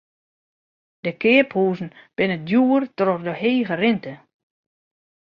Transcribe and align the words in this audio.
De 1.03 1.11
keaphuzen 1.21 1.89
binne 2.15 2.37
djoer 2.47 2.83
troch 2.97 3.23
de 3.27 3.33
hege 3.41 3.75
rinte. 3.81 4.13